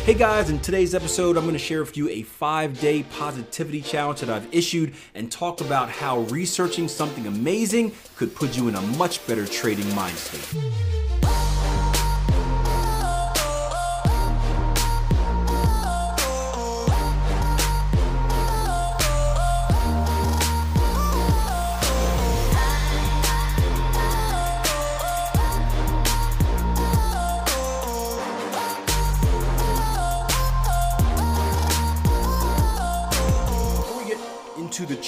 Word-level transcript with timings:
Hey 0.00 0.14
guys, 0.14 0.50
in 0.50 0.58
today's 0.58 0.96
episode, 0.96 1.36
I'm 1.36 1.44
going 1.44 1.52
to 1.52 1.60
share 1.60 1.78
with 1.78 1.96
you 1.96 2.08
a 2.08 2.22
five 2.22 2.80
day 2.80 3.04
positivity 3.04 3.80
challenge 3.80 4.18
that 4.18 4.30
I've 4.30 4.52
issued 4.52 4.94
and 5.14 5.30
talk 5.30 5.60
about 5.60 5.90
how 5.90 6.22
researching 6.22 6.88
something 6.88 7.24
amazing 7.28 7.92
could 8.16 8.34
put 8.34 8.56
you 8.56 8.66
in 8.66 8.74
a 8.74 8.82
much 8.82 9.24
better 9.28 9.46
trading 9.46 9.94
mind 9.94 10.16
state. 10.16 11.01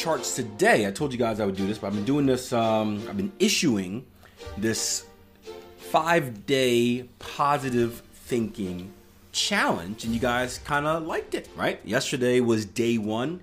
Charts 0.04 0.36
today. 0.36 0.86
I 0.86 0.90
told 0.90 1.12
you 1.12 1.18
guys 1.18 1.40
I 1.40 1.46
would 1.46 1.56
do 1.56 1.66
this, 1.66 1.78
but 1.78 1.86
I've 1.86 1.94
been 1.94 2.04
doing 2.04 2.26
this, 2.26 2.52
um, 2.52 3.02
I've 3.08 3.16
been 3.16 3.32
issuing 3.38 4.04
this 4.58 5.06
five 5.78 6.44
day 6.44 7.08
positive 7.18 8.02
thinking 8.12 8.92
challenge, 9.32 10.04
and 10.04 10.12
you 10.12 10.20
guys 10.20 10.58
kind 10.58 10.84
of 10.84 11.06
liked 11.06 11.34
it, 11.34 11.48
right? 11.56 11.80
Yesterday 11.86 12.40
was 12.40 12.66
day 12.66 12.98
one, 12.98 13.40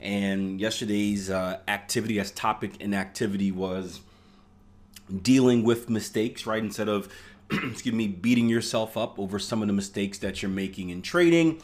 and 0.00 0.60
yesterday's 0.60 1.30
uh, 1.30 1.60
activity, 1.66 2.20
as 2.20 2.30
topic 2.30 2.72
and 2.80 2.94
activity, 2.94 3.50
was 3.50 4.00
dealing 5.22 5.62
with 5.64 5.88
mistakes, 5.88 6.44
right? 6.44 6.62
Instead 6.62 6.90
of, 6.90 7.10
excuse 7.50 7.94
me, 7.94 8.06
beating 8.06 8.50
yourself 8.50 8.98
up 8.98 9.18
over 9.18 9.38
some 9.38 9.62
of 9.62 9.66
the 9.66 9.72
mistakes 9.72 10.18
that 10.18 10.42
you're 10.42 10.50
making 10.50 10.90
in 10.90 11.00
trading 11.00 11.62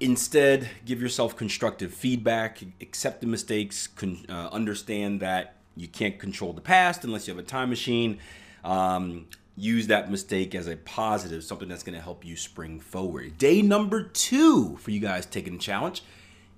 Instead, 0.00 0.70
give 0.86 1.00
yourself 1.00 1.36
constructive 1.36 1.92
feedback, 1.92 2.62
accept 2.80 3.20
the 3.20 3.26
mistakes, 3.26 3.86
con- 3.86 4.24
uh, 4.30 4.48
understand 4.50 5.20
that 5.20 5.56
you 5.76 5.86
can't 5.86 6.18
control 6.18 6.54
the 6.54 6.60
past 6.60 7.04
unless 7.04 7.28
you 7.28 7.34
have 7.34 7.42
a 7.42 7.46
time 7.46 7.68
machine. 7.68 8.18
Um, 8.64 9.26
use 9.56 9.88
that 9.88 10.10
mistake 10.10 10.54
as 10.54 10.66
a 10.66 10.76
positive, 10.76 11.44
something 11.44 11.68
that's 11.68 11.82
going 11.82 11.96
to 11.96 12.02
help 12.02 12.24
you 12.24 12.34
spring 12.36 12.80
forward. 12.80 13.36
Day 13.36 13.60
number 13.60 14.02
two 14.02 14.76
for 14.78 14.90
you 14.90 15.00
guys 15.00 15.26
taking 15.26 15.54
the 15.54 15.58
challenge 15.58 16.02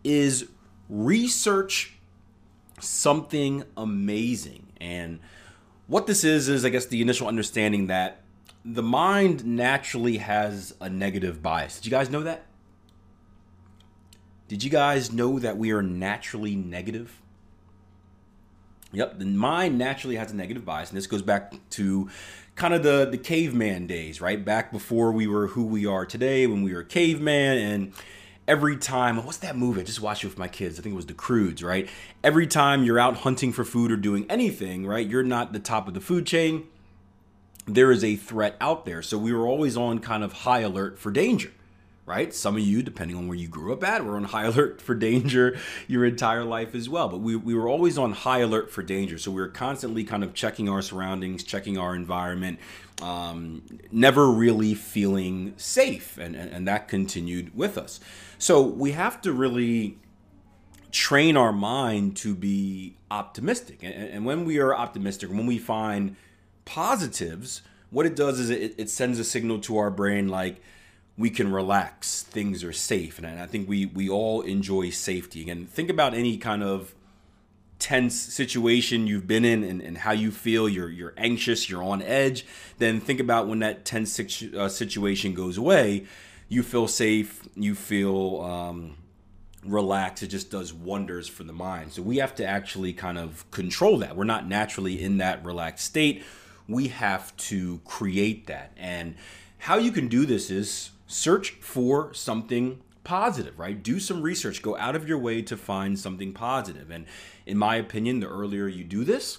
is 0.05 0.49
research 0.89 1.97
something 2.81 3.65
amazing. 3.77 4.69
And 4.81 5.19
what 5.89 6.07
this 6.07 6.23
is, 6.23 6.49
is 6.49 6.65
I 6.65 6.69
guess 6.69 6.87
the 6.87 7.03
initial 7.03 7.27
understanding 7.27 7.89
that 7.89 8.21
the 8.65 8.83
mind 8.83 9.45
naturally 9.45 10.19
has 10.19 10.75
a 10.81 10.89
negative 10.89 11.43
bias. 11.43 11.77
Did 11.77 11.87
you 11.87 11.91
guys 11.91 12.09
know 12.09 12.23
that? 12.23 12.47
Did 14.53 14.63
you 14.63 14.69
guys 14.69 15.11
know 15.11 15.39
that 15.39 15.57
we 15.57 15.73
are 15.73 15.81
naturally 15.83 16.55
negative? 16.55 17.23
Yep, 18.93 19.19
the 19.19 19.25
mind 19.25 19.79
naturally 19.79 20.17
has 20.17 20.31
a 20.31 20.37
negative 20.37 20.63
bias, 20.63 20.91
and 20.91 20.99
this 20.99 21.07
goes 21.07 21.23
back 21.23 21.55
to 21.71 22.11
kind 22.55 22.75
of 22.75 22.83
the 22.83 23.09
the 23.11 23.17
caveman 23.17 23.87
days, 23.87 24.21
right? 24.21 24.45
Back 24.45 24.71
before 24.71 25.11
we 25.11 25.27
were 25.27 25.47
who 25.47 25.65
we 25.65 25.87
are 25.87 26.05
today, 26.05 26.47
when 26.47 26.63
we 26.63 26.75
were 26.75 26.83
caveman, 26.83 27.57
and 27.57 27.93
every 28.47 28.77
time, 28.77 29.25
what's 29.25 29.39
that 29.39 29.57
movie? 29.57 29.81
I 29.81 29.85
just 29.85 30.03
watched 30.03 30.23
it 30.23 30.27
with 30.27 30.37
my 30.37 30.49
kids. 30.49 30.79
I 30.79 30.83
think 30.83 30.93
it 30.93 30.97
was 30.97 31.07
The 31.07 31.15
Croods, 31.15 31.63
right? 31.63 31.89
Every 32.23 32.47
time 32.47 32.85
you're 32.85 33.01
out 33.01 33.17
hunting 33.17 33.55
for 33.55 33.65
food 33.65 33.91
or 33.91 33.97
doing 33.97 34.27
anything, 34.29 34.85
right? 34.85 35.07
You're 35.07 35.23
not 35.23 35.55
the 35.55 35.61
top 35.61 35.89
of 35.89 35.95
the 35.95 36.01
food 36.03 36.27
chain. 36.27 36.65
There 37.65 37.91
is 37.91 38.05
a 38.05 38.17
threat 38.17 38.57
out 38.61 38.85
there, 38.85 39.01
so 39.01 39.17
we 39.17 39.33
were 39.33 39.47
always 39.47 39.79
on 39.79 40.01
kind 40.01 40.23
of 40.23 40.35
high 40.45 40.61
alert 40.61 40.99
for 40.99 41.11
danger 41.11 41.53
right? 42.05 42.35
Some 42.35 42.57
of 42.57 42.63
you, 42.63 42.83
depending 42.83 43.17
on 43.17 43.29
where 43.29 43.37
you 43.37 43.49
grew 43.49 43.73
up 43.73 43.85
at, 43.85 44.05
were 44.05 44.17
on 44.17 44.25
high 44.25 44.45
alert 44.47 44.81
for 44.81 44.95
danger 44.95 45.59
your 45.87 46.05
entire 46.05 46.45
life 46.45 46.75
as 46.75 46.89
well. 46.89 47.09
But 47.09 47.19
we, 47.19 47.37
we 47.37 47.55
were 47.55 47.69
always 47.69 47.97
on 47.97 48.13
high 48.13 48.41
alert 48.41 48.71
for 48.71 48.83
danger. 48.83 49.19
So 49.19 49.31
we 49.31 49.41
were 49.41 49.49
constantly 49.49 50.05
kind 50.05 50.25
of 50.25 50.35
checking 50.35 50.69
our 50.69 50.83
surroundings, 50.83 51.45
checking 51.45 51.79
our 51.79 51.95
environment, 51.95 52.59
um, 53.01 53.63
never 53.91 54.29
really 54.29 54.75
feeling 54.75 55.55
safe. 55.57 56.19
And, 56.19 56.35
and, 56.35 56.51
and 56.51 56.69
that 56.69 56.89
continued 56.89 57.57
with 57.57 57.79
us. 57.79 58.01
So 58.39 58.63
we 58.63 58.93
have 58.93 59.21
to 59.23 59.33
really 59.33 59.99
train 60.91 61.37
our 61.37 61.53
mind 61.53 62.17
to 62.19 62.35
be 62.35 62.97
optimistic. 63.11 63.79
And, 63.83 63.95
and 63.95 64.27
when 64.27 64.45
we 64.45 64.59
are 64.59 64.75
optimistic, 64.75 65.31
when 65.31 65.47
we 65.47 65.59
find 65.59 66.17
positives, 66.65 67.63
what 67.91 68.07
it 68.07 68.17
does 68.17 68.39
is 68.41 68.51
it, 68.51 68.75
it 68.77 68.91
sends 68.91 69.19
a 69.19 69.25
signal 69.25 69.61
to 69.61 69.79
our 69.79 69.91
brain 69.91 70.29
like, 70.29 70.61
we 71.17 71.31
can 71.31 71.53
relax 71.53 72.23
things 72.23 72.65
are 72.65 72.73
safe 72.73 73.19
and 73.19 73.27
i 73.27 73.47
think 73.47 73.69
we 73.69 73.87
we 73.87 74.09
all 74.09 74.41
enjoy 74.43 74.91
safety. 74.91 75.43
Again 75.43 75.67
think 75.67 75.91
about 75.91 76.15
any 76.15 76.37
kind 76.37 76.63
of 76.63 76.95
tense 77.79 78.15
situation 78.15 79.09
you've 79.09 79.27
been 79.27 79.45
in 79.45 79.65
and, 79.65 79.83
and 79.83 79.99
how 79.99 80.13
you 80.13 80.31
feel. 80.31 80.69
You're 80.69 80.89
you're 80.89 81.15
anxious 81.17 81.69
you're 81.69 81.83
on 81.83 82.01
edge 82.03 82.47
then 82.79 83.01
think 83.01 83.21
about 83.21 83.49
when 83.49 83.59
that 83.59 83.85
tense 83.85 84.13
situ- 84.13 84.57
uh, 84.59 84.69
situation 84.69 85.35
goes 85.35 85.57
away 85.59 86.07
you 86.49 86.63
feel 86.63 86.87
safe 86.87 87.43
you 87.57 87.75
feel 87.75 88.41
um, 88.43 88.97
relaxed. 89.65 90.23
It 90.23 90.29
just 90.29 90.51
does 90.51 90.73
wonders 90.73 91.29
for 91.29 91.45
the 91.45 91.53
mind. 91.53 91.93
So 91.93 92.03
we 92.03 92.19
have 92.19 92.35
to 92.37 92.47
actually 92.47 92.93
kind 92.93 93.19
of 93.19 93.49
control 93.51 93.99
that. 93.99 94.17
We're 94.17 94.25
not 94.25 94.47
naturally 94.47 95.03
in 95.03 95.19
that 95.19 95.45
relaxed 95.45 95.87
state. 95.87 96.25
We 96.69 96.89
have 96.89 97.37
to 97.49 97.81
create 97.85 98.47
that. 98.47 98.73
And 98.77 99.15
how 99.59 99.79
you 99.79 99.93
can 99.93 100.09
do 100.09 100.27
this 100.27 100.51
is 100.51 100.91
search 101.07 101.53
for 101.53 102.13
something 102.15 102.81
positive, 103.05 103.59
right? 103.59 103.83
Do 103.83 103.99
some 103.99 104.23
research. 104.23 104.63
Go 104.63 104.77
out 104.77 104.97
of 104.97 105.09
your 105.09 105.19
way 105.19 105.43
to 105.43 105.57
find 105.57 105.99
something 105.99 106.33
positive. 106.33 106.91
And 106.91 107.07
in 107.47 107.59
my 107.59 107.77
opinion, 107.77 108.21
the 108.21 108.29
earlier 108.29 108.69
you 108.69 108.85
do 108.85 109.05
this, 109.05 109.39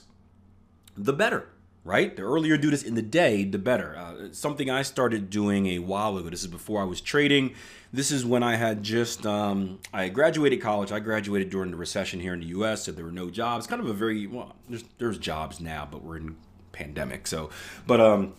the 0.98 1.14
better, 1.14 1.48
right? 1.84 2.16
The 2.16 2.24
earlier 2.24 2.56
you 2.56 2.62
do 2.62 2.70
this 2.70 2.84
in 2.84 2.96
the 2.96 3.02
day, 3.02 3.44
the 3.44 3.58
better. 3.58 3.96
Uh, 3.98 4.28
something 4.32 4.70
I 4.70 4.82
started 4.82 5.30
doing 5.30 5.68
a 5.68 5.80
while 5.80 6.18
ago. 6.18 6.30
This 6.30 6.42
is 6.42 6.48
before 6.48 6.82
I 6.82 6.86
was 6.86 7.02
trading. 7.02 7.54
This 7.92 8.12
is 8.12 8.26
when 8.26 8.44
I 8.44 8.56
had 8.56 8.84
just 8.84 9.26
um, 9.26 9.80
I 9.94 10.10
graduated 10.10 10.62
college. 10.62 10.92
I 10.92 11.00
graduated 11.00 11.50
during 11.50 11.72
the 11.72 11.78
recession 11.78 12.20
here 12.20 12.34
in 12.34 12.42
the 12.42 12.48
U.S. 12.48 12.84
So 12.84 12.92
there 12.92 13.06
were 13.06 13.12
no 13.12 13.30
jobs. 13.30 13.68
Kind 13.68 13.82
of 13.82 13.88
a 13.88 13.94
very 13.94 14.28
well. 14.28 14.56
There's 14.68 14.84
there's 14.98 15.18
jobs 15.18 15.60
now, 15.60 15.88
but 15.90 16.04
we're 16.04 16.18
in 16.18 16.36
pandemic. 16.72 17.28
So, 17.28 17.50
but 17.86 18.02
um, 18.02 18.34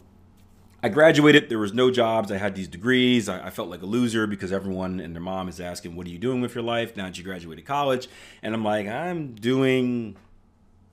I 0.84 0.91
graduated. 0.91 1.49
There 1.49 1.59
was 1.59 1.72
no 1.72 1.91
jobs. 1.91 2.31
I 2.31 2.37
had 2.37 2.55
these 2.55 2.69
degrees. 2.69 3.27
I, 3.27 3.47
I, 3.47 3.49
felt 3.49 3.71
like 3.71 3.81
a 3.81 3.87
loser 3.87 4.27
because 4.27 4.53
everyone 4.53 5.00
and 5.00 5.15
their 5.15 5.22
mom 5.22 5.49
is 5.49 5.59
asking, 5.59 5.97
"What 5.97 6.06
are 6.06 6.11
you 6.11 6.19
doing 6.19 6.43
with 6.43 6.55
your 6.55 6.62
life 6.62 6.95
now 6.95 7.06
that 7.06 7.17
you 7.17 7.25
graduated 7.25 7.65
college?" 7.65 8.06
And 8.43 8.55
I'm 8.55 8.62
like, 8.62 8.87
"I'm 8.87 9.34
doing 9.34 10.15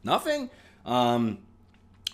nothing." 0.02 0.50
Um, 0.86 1.40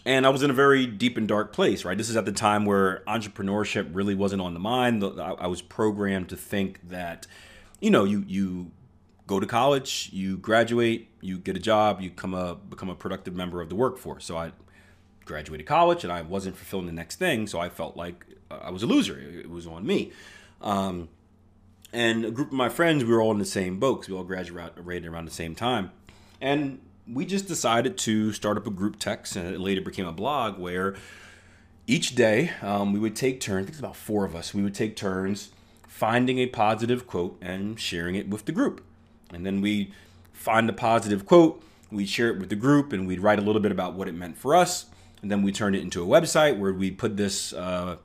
and 0.06 0.26
I 0.26 0.30
was 0.30 0.42
in 0.42 0.50
a 0.50 0.54
very 0.54 0.88
deep 0.88 1.18
and 1.18 1.28
dark 1.28 1.54
place. 1.54 1.86
Right. 1.86 1.96
This 1.96 2.10
is 2.10 2.18
at 2.18 2.26
the 2.26 2.32
time 2.32 2.66
where 2.66 3.04
entrepreneurship 3.08 3.90
really 3.94 4.16
wasn't 4.16 4.42
on 4.42 4.56
the 4.56 4.60
mind. 4.60 5.04
I, 5.04 5.34
I 5.34 5.46
was 5.46 5.62
programmed 5.62 6.30
to 6.30 6.36
think 6.36 6.90
that, 6.90 7.28
you 7.80 7.92
know, 7.92 8.06
you 8.06 8.26
you 8.28 8.72
go 9.28 9.40
to 9.40 9.46
college, 9.46 10.10
you 10.12 10.38
graduate, 10.38 11.10
you 11.22 11.38
get 11.38 11.56
a 11.56 11.60
job, 11.60 12.02
you 12.02 12.10
come 12.10 12.34
a 12.34 12.56
become 12.56 12.90
a 12.90 12.96
productive 12.96 13.36
member 13.36 13.62
of 13.62 13.70
the 13.70 13.76
workforce. 13.76 14.26
So 14.26 14.36
I 14.36 14.54
graduated 15.28 15.68
college 15.68 16.04
and 16.04 16.12
I 16.12 16.22
wasn't 16.22 16.56
fulfilling 16.58 16.88
the 16.88 16.92
next 16.92 17.18
thing, 17.18 17.48
so 17.48 17.60
I 17.60 17.70
felt 17.70 17.96
like 17.96 18.26
uh, 18.50 18.60
I 18.64 18.72
was 18.72 18.84
a 18.84 18.88
loser. 18.88 19.20
It 19.20 19.50
was 19.50 19.68
on 19.68 19.86
me. 19.86 20.12
Um, 20.62 21.10
and 21.94 22.26
a 22.26 22.32
group 22.32 22.48
of 22.48 22.54
my 22.54 22.70
friends, 22.70 23.04
we 23.04 23.12
were 23.12 23.22
all 23.22 23.32
in 23.32 23.40
the 23.40 23.46
same 23.46 23.80
boat 23.80 24.02
because 24.02 24.10
we 24.10 24.18
all 24.18 24.24
graduated 24.24 25.06
around 25.06 25.26
the 25.26 25.32
same 25.32 25.56
time. 25.56 25.92
And 26.42 26.80
we 27.12 27.26
just 27.26 27.48
decided 27.48 27.98
to 28.00 28.34
start 28.34 28.58
up 28.58 28.68
a 28.68 28.72
group 28.72 29.00
text, 29.00 29.36
and 29.36 29.54
it 29.54 29.60
later 29.60 29.82
became 29.82 30.06
a 30.06 30.12
blog 30.12 30.60
where 30.60 30.96
each 31.86 32.16
day 32.16 32.52
um, 32.62 32.92
we 32.92 33.00
would 33.00 33.16
take 33.16 33.40
turns. 33.40 33.64
I 33.64 33.66
think 33.66 33.70
it's 33.70 33.80
about 33.80 33.96
four 33.96 34.26
of 34.26 34.36
us. 34.36 34.54
We 34.54 34.62
would 34.64 34.76
take 34.76 34.96
turns 34.96 35.52
finding 35.88 36.38
a 36.38 36.46
positive 36.48 37.08
quote 37.08 37.38
and 37.42 37.80
sharing 37.80 38.16
it 38.16 38.28
with 38.28 38.46
the 38.46 38.52
group. 38.52 38.84
And 39.34 39.46
then 39.46 39.62
we 39.62 39.92
find 40.34 40.70
a 40.70 40.74
positive 40.74 41.26
quote, 41.26 41.64
we'd 41.92 42.10
share 42.10 42.30
it 42.30 42.38
with 42.38 42.50
the 42.50 42.56
group, 42.56 42.94
and 42.94 43.08
we'd 43.08 43.20
write 43.20 43.40
a 43.40 43.42
little 43.42 43.62
bit 43.62 43.72
about 43.72 43.94
what 43.94 44.08
it 44.08 44.14
meant 44.14 44.38
for 44.38 44.56
us 44.56 44.88
and 45.22 45.32
then 45.32 45.42
we 45.42 45.52
turned 45.52 45.76
it 45.76 45.82
into 45.82 46.04
a 46.04 46.06
website 46.06 46.58
where 46.58 46.74
we 46.74 46.92
put 46.92 47.18
this 47.18 47.54
uh, 47.54 47.98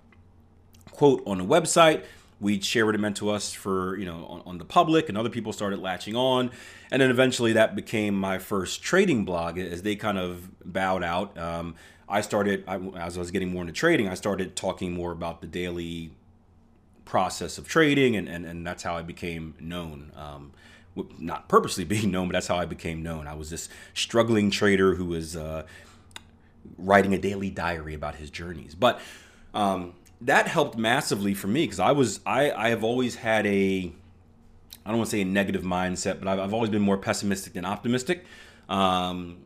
quote 0.90 1.22
on 1.26 1.40
a 1.40 1.44
website. 1.44 2.04
we'd 2.40 2.64
share 2.64 2.86
what 2.86 2.94
it 2.94 2.98
meant 2.98 3.16
to 3.16 3.30
us 3.30 3.52
for 3.52 3.96
you 3.98 4.04
know 4.04 4.24
on, 4.26 4.42
on, 4.46 4.58
the 4.58 4.64
public 4.64 5.08
and 5.08 5.16
other 5.18 5.28
people 5.28 5.52
started 5.52 5.78
latching 5.78 6.16
on. 6.16 6.50
And 6.90 7.00
then 7.00 7.10
eventually 7.10 7.52
that 7.54 7.74
became 7.74 8.14
my 8.14 8.38
first 8.38 8.82
trading 8.82 9.24
blog 9.24 9.58
as 9.58 9.82
they 9.82 9.96
kind 9.96 10.18
of 10.18 10.48
bowed 10.64 11.02
out. 11.02 11.36
Um, 11.38 11.74
i 12.08 12.20
started 12.20 12.62
I, 12.66 12.76
as 12.96 13.16
i 13.16 13.20
was 13.20 13.30
getting 13.30 13.48
more 13.48 13.62
into 13.62 13.72
trading 13.72 14.08
i 14.08 14.14
started 14.14 14.54
talking 14.54 14.92
more 14.92 15.12
about 15.12 15.40
the 15.40 15.46
daily 15.46 16.10
process 17.04 17.58
of 17.58 17.66
trading 17.66 18.16
and, 18.16 18.28
and, 18.28 18.44
and 18.44 18.66
that's 18.66 18.82
how 18.82 18.96
i 18.96 19.02
became 19.02 19.54
known. 19.60 20.12
Um, 20.16 20.52
not 21.18 21.48
purposely 21.48 21.84
being 21.94 22.10
known 22.10 22.28
but 22.28 22.32
that's 22.34 22.48
how 22.48 22.56
i 22.56 22.66
became 22.66 23.02
known. 23.02 23.26
I 23.26 23.34
was 23.34 23.50
this 23.50 23.68
struggling 23.94 24.50
trader 24.50 24.94
who 24.94 25.06
was 25.06 25.36
uh, 25.36 25.62
writing 26.78 27.14
a 27.14 27.18
daily 27.18 27.50
diary 27.50 27.94
about 27.94 28.16
his 28.16 28.30
journeys 28.30 28.74
but 28.74 29.00
um, 29.54 29.94
that 30.22 30.46
helped 30.46 30.78
massively 30.78 31.34
for 31.34 31.48
me 31.48 31.64
because 31.64 31.80
I 31.80 31.92
was 31.92 32.20
I 32.24 32.50
I 32.52 32.68
have 32.70 32.84
always 32.84 33.16
had 33.16 33.46
a 33.46 33.92
I 34.84 34.88
don't 34.88 34.98
want 34.98 35.10
to 35.10 35.16
say 35.16 35.22
a 35.22 35.24
negative 35.24 35.62
mindset, 35.62 36.18
but 36.18 36.28
I've, 36.28 36.38
I've 36.40 36.54
always 36.54 36.70
been 36.70 36.82
more 36.82 36.98
pessimistic 36.98 37.52
than 37.52 37.64
optimistic. 37.64 38.24
Um, 38.68 39.38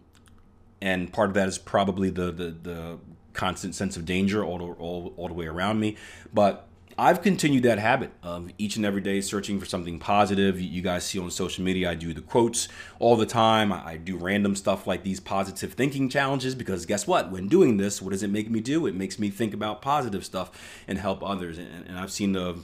and 0.81 1.13
part 1.13 1.29
of 1.29 1.35
that 1.35 1.49
is 1.49 1.59
probably 1.59 2.11
the 2.11 2.31
the, 2.31 2.51
the 2.63 2.99
constant 3.33 3.75
sense 3.75 3.97
of 3.97 4.07
danger 4.07 4.43
all, 4.45 4.63
all, 4.79 5.13
all 5.17 5.29
the 5.29 5.35
way 5.35 5.47
around 5.47 5.79
me. 5.81 5.97
But 6.33 6.67
I've 6.99 7.21
continued 7.21 7.65
that 7.65 7.79
habit 7.79 8.11
of 8.23 8.51
each 8.57 8.77
and 8.77 8.87
every 8.87 9.03
day 9.03 9.21
searching 9.21 9.61
for 9.61 9.67
something 9.67 9.99
positive. 9.99 10.59
You 10.59 10.81
guys 10.81 11.05
see 11.05 11.19
on 11.19 11.31
social 11.31 11.63
media, 11.63 11.91
I 11.91 11.95
do 11.95 12.15
the 12.15 12.23
quotes 12.23 12.69
all 12.99 13.17
the 13.17 13.27
time. 13.27 13.71
I 13.71 13.99
do 13.99 14.17
random 14.17 14.57
stuff 14.57 14.87
like 14.87 15.03
these 15.03 15.21
positive 15.21 15.75
thinking 15.75 16.09
challenges 16.09 16.55
because 16.55 16.87
guess 16.87 17.07
what? 17.07 17.31
When 17.31 17.49
doing 17.49 17.77
this, 17.77 18.01
what 18.01 18.13
does 18.13 18.23
it 18.23 18.31
make 18.31 18.49
me 18.49 18.61
do? 18.61 18.87
It 18.87 18.95
makes 18.95 19.19
me 19.19 19.29
think 19.29 19.53
about 19.53 19.83
positive 19.83 20.25
stuff 20.25 20.51
and 20.89 20.99
help 20.99 21.23
others. 21.23 21.59
And, 21.59 21.99
I've 21.99 22.13
seen 22.13 22.33
the 22.33 22.59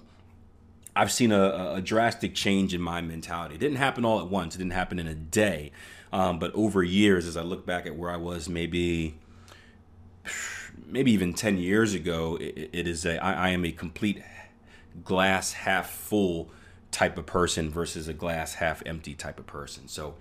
I've 0.97 1.13
seen 1.13 1.33
a, 1.33 1.75
a, 1.77 1.81
drastic 1.81 2.35
change 2.35 2.75
in 2.75 2.83
my 2.83 3.01
mentality. 3.01 3.55
It 3.55 3.61
didn't 3.61 3.79
happen 3.79 4.05
all 4.05 4.21
at 4.21 4.29
once. 4.29 4.55
It 4.55 4.59
didn't 4.59 4.75
happen 4.75 4.99
in 4.99 5.07
a 5.07 5.15
day. 5.15 5.73
Um, 6.13 6.39
but 6.39 6.55
over 6.55 6.83
years, 6.83 7.27
as 7.27 7.35
I 7.35 7.43
look 7.43 7.65
back 7.65 7.87
at 7.87 7.97
where 7.97 8.11
I 8.11 8.19
was, 8.19 8.47
maybe 8.47 9.19
maybe 10.93 11.11
even 11.13 11.33
10 11.33 11.59
years 11.59 11.95
ago, 11.95 12.37
it, 12.41 12.71
it 12.73 12.87
is 12.87 13.05
a 13.05 13.23
I, 13.23 13.49
I 13.49 13.49
am 13.51 13.65
a 13.65 13.73
complete 13.73 14.23
glass 15.05 15.53
half 15.53 15.91
full 15.91 16.51
type 16.91 17.17
of 17.17 17.27
person 17.27 17.71
versus 17.71 18.07
a 18.07 18.13
glass 18.13 18.55
half 18.55 18.83
empty 18.85 19.15
type 19.15 19.39
of 19.39 19.47
person. 19.47 19.89
So 19.89 20.15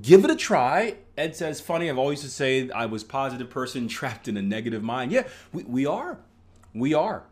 give 0.00 0.24
it 0.24 0.30
a 0.30 0.36
try. 0.36 0.96
Ed 1.16 1.36
says, 1.36 1.60
funny, 1.60 1.90
I've 1.90 1.98
always 1.98 2.20
to 2.22 2.28
say 2.28 2.70
I 2.70 2.86
was 2.86 3.04
positive 3.04 3.50
person 3.50 3.88
trapped 3.88 4.28
in 4.28 4.36
a 4.36 4.42
negative 4.42 4.82
mind. 4.82 5.12
Yeah, 5.12 5.24
we, 5.52 5.64
we 5.64 5.86
are. 5.86 6.18
We 6.74 6.94
are. 6.94 7.24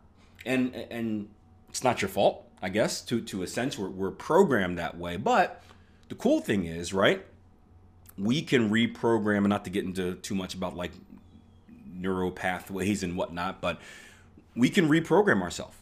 And 0.44 0.74
and 0.74 1.28
it's 1.68 1.82
not 1.82 2.02
your 2.02 2.08
fault, 2.08 2.46
I 2.60 2.68
guess, 2.68 3.00
to, 3.02 3.20
to 3.22 3.42
a 3.42 3.46
sense. 3.46 3.78
We're, 3.78 3.88
we're 3.88 4.10
programmed 4.10 4.78
that 4.78 4.96
way. 4.96 5.16
But 5.16 5.62
the 6.08 6.14
cool 6.14 6.40
thing 6.40 6.66
is, 6.66 6.92
right, 6.92 7.24
we 8.16 8.42
can 8.42 8.70
reprogram, 8.70 9.38
and 9.38 9.48
not 9.48 9.64
to 9.64 9.70
get 9.70 9.84
into 9.84 10.14
too 10.16 10.34
much 10.34 10.54
about 10.54 10.76
like 10.76 10.92
neuro 11.94 12.30
pathways 12.30 13.02
and 13.02 13.16
whatnot, 13.16 13.60
but 13.60 13.80
we 14.56 14.68
can 14.68 14.88
reprogram 14.88 15.42
ourselves. 15.42 15.76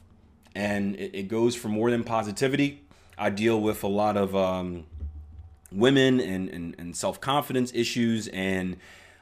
And 0.54 0.96
it, 0.96 1.14
it, 1.14 1.28
goes 1.28 1.54
for 1.54 1.68
more 1.68 1.90
than 1.90 2.04
positivity. 2.04 2.82
I 3.16 3.30
deal 3.30 3.60
with 3.60 3.82
a 3.82 3.88
lot 3.88 4.16
of 4.16 4.36
um, 4.36 4.84
women 5.70 6.20
and, 6.20 6.48
and, 6.50 6.74
and 6.78 6.94
self 6.94 7.20
confidence 7.20 7.72
issues, 7.74 8.28
and 8.28 8.76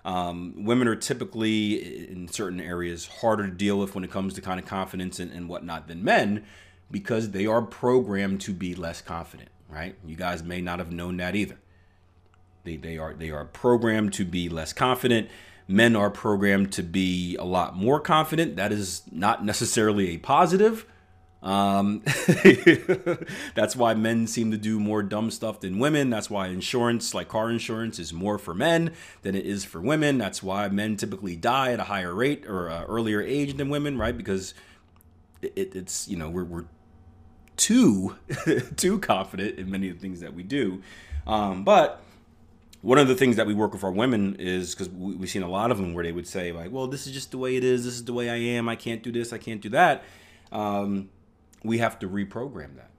um, 0.04 0.64
women 0.64 0.88
are 0.88 0.96
typically 0.96 2.08
in 2.08 2.26
certain 2.28 2.60
areas 2.60 3.06
harder 3.06 3.46
to 3.46 3.52
deal 3.52 3.78
with 3.78 3.94
when 3.94 4.02
it 4.02 4.10
comes 4.10 4.34
to 4.34 4.40
kind 4.40 4.58
of 4.58 4.66
confidence 4.66 5.20
and, 5.20 5.30
and 5.30 5.48
whatnot 5.48 5.86
than 5.88 6.02
men 6.02 6.44
because 6.90 7.30
they 7.30 7.46
are 7.46 7.62
programmed 7.62 8.40
to 8.40 8.52
be 8.52 8.74
less 8.74 9.00
confident, 9.00 9.50
right? 9.68 9.94
You 10.04 10.16
guys 10.16 10.42
may 10.42 10.60
not 10.60 10.78
have 10.78 10.90
known 10.90 11.18
that 11.18 11.36
either. 11.36 11.58
They, 12.64 12.76
they 12.76 12.98
are 12.98 13.14
they 13.14 13.30
are 13.30 13.44
programmed 13.44 14.12
to 14.14 14.24
be 14.24 14.48
less 14.48 14.72
confident 14.72 15.28
men 15.70 15.94
are 15.94 16.10
programmed 16.10 16.72
to 16.72 16.82
be 16.82 17.36
a 17.36 17.44
lot 17.44 17.76
more 17.76 18.00
confident. 18.00 18.56
That 18.56 18.72
is 18.72 19.02
not 19.10 19.44
necessarily 19.44 20.10
a 20.10 20.18
positive. 20.18 20.84
Um, 21.42 22.02
that's 23.54 23.74
why 23.74 23.94
men 23.94 24.26
seem 24.26 24.50
to 24.50 24.58
do 24.58 24.78
more 24.78 25.02
dumb 25.02 25.30
stuff 25.30 25.60
than 25.60 25.78
women. 25.78 26.10
That's 26.10 26.28
why 26.28 26.48
insurance, 26.48 27.14
like 27.14 27.28
car 27.28 27.50
insurance, 27.50 27.98
is 27.98 28.12
more 28.12 28.36
for 28.36 28.52
men 28.52 28.92
than 29.22 29.34
it 29.34 29.46
is 29.46 29.64
for 29.64 29.80
women. 29.80 30.18
That's 30.18 30.42
why 30.42 30.68
men 30.68 30.96
typically 30.96 31.36
die 31.36 31.72
at 31.72 31.80
a 31.80 31.84
higher 31.84 32.14
rate 32.14 32.44
or 32.46 32.68
uh, 32.68 32.84
earlier 32.84 33.22
age 33.22 33.56
than 33.56 33.70
women, 33.70 33.96
right? 33.96 34.16
Because 34.16 34.52
it, 35.40 35.74
it's 35.74 36.08
you 36.08 36.16
know 36.16 36.28
we're, 36.28 36.44
we're 36.44 36.66
too 37.56 38.16
too 38.76 38.98
confident 38.98 39.58
in 39.58 39.70
many 39.70 39.88
of 39.88 39.96
the 39.96 40.00
things 40.00 40.20
that 40.20 40.34
we 40.34 40.42
do. 40.42 40.82
Um, 41.26 41.64
but 41.64 42.02
one 42.82 42.98
of 42.98 43.08
the 43.08 43.14
things 43.14 43.36
that 43.36 43.46
we 43.46 43.54
work 43.54 43.72
with 43.72 43.84
our 43.84 43.90
women 43.90 44.36
is 44.38 44.74
because 44.74 44.88
we, 44.88 45.16
have 45.16 45.28
seen 45.28 45.42
a 45.42 45.48
lot 45.48 45.70
of 45.70 45.76
them 45.76 45.92
where 45.92 46.02
they 46.02 46.12
would 46.12 46.26
say 46.26 46.52
like 46.52 46.72
well 46.72 46.86
this 46.86 47.06
is 47.06 47.12
just 47.12 47.30
the 47.30 47.38
way 47.38 47.56
it 47.56 47.64
is. 47.64 47.84
This 47.84 47.94
is 47.94 48.04
the 48.04 48.12
way 48.12 48.30
i 48.30 48.36
am. 48.36 48.68
I 48.68 48.76
can't 48.76 49.02
do 49.02 49.12
this. 49.12 49.32
I 49.32 49.38
can't 49.38 49.60
do 49.60 49.68
that. 49.70 50.02
Um, 50.50 51.10
we 51.62 51.78
have 51.78 51.98
to 51.98 52.08
reprogram 52.08 52.76
that. 52.76 52.90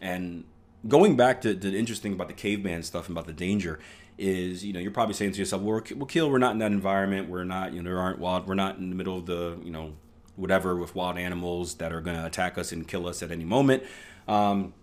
And 0.00 0.44
going 0.86 1.16
back 1.16 1.40
to, 1.42 1.54
to 1.54 1.70
the 1.70 1.78
interesting 1.78 2.12
about 2.12 2.28
the 2.28 2.34
caveman 2.34 2.82
stuff 2.82 3.08
and 3.08 3.16
about 3.16 3.26
the 3.26 3.32
danger 3.32 3.80
is 4.16 4.64
you 4.64 4.72
know 4.72 4.78
you're 4.78 4.92
probably 4.92 5.14
saying 5.14 5.32
to 5.32 5.38
yourself 5.38 5.60
well, 5.62 5.72
we're, 5.72 5.96
we're 5.96 6.06
kill 6.06 6.30
we're 6.30 6.38
not 6.38 6.52
in 6.52 6.58
that 6.58 6.72
environment. 6.72 7.28
We're 7.28 7.44
not 7.44 7.72
you 7.72 7.82
know 7.82 7.90
there 7.90 7.98
aren't 7.98 8.20
wild 8.20 8.46
we're 8.46 8.54
not 8.54 8.78
in 8.78 8.90
the 8.90 8.96
middle 8.96 9.18
of 9.18 9.26
the 9.26 9.58
you 9.64 9.70
know 9.70 9.94
whatever 10.36 10.76
with 10.76 10.94
wild 10.94 11.18
animals 11.18 11.74
that 11.76 11.92
are 11.92 12.00
going 12.00 12.16
to 12.16 12.26
attack 12.26 12.58
us 12.58 12.72
and 12.72 12.86
kill 12.86 13.06
us 13.06 13.22
at 13.22 13.30
any 13.30 13.44
moment. 13.44 13.82
Um, 14.26 14.74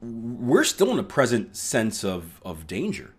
we're 0.00 0.64
still 0.64 0.90
in 0.90 0.98
a 0.98 1.02
present 1.02 1.56
sense 1.56 2.04
of 2.04 2.40
of 2.44 2.66
danger 2.66 3.14